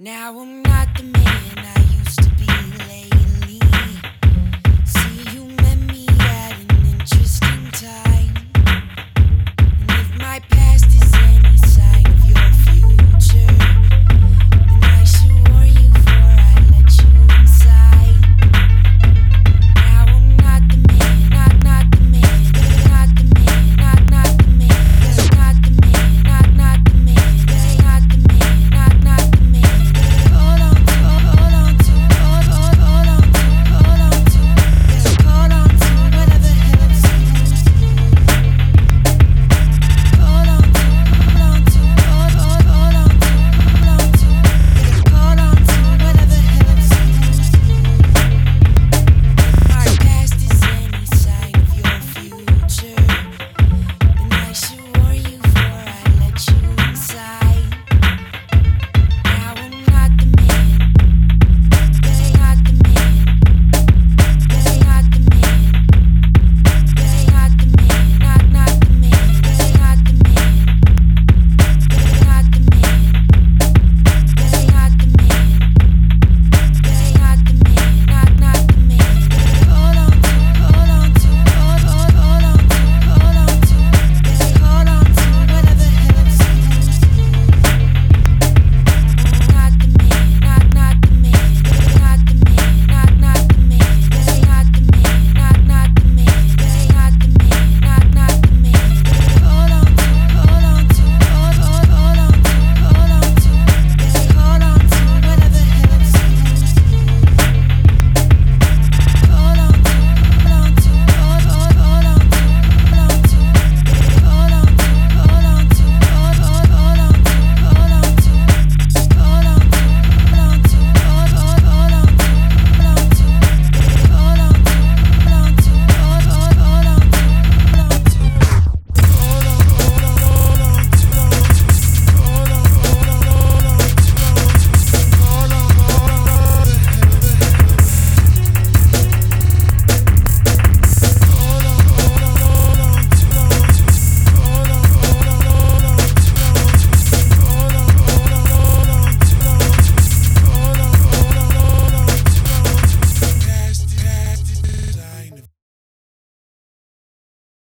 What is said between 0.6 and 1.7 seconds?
not the man.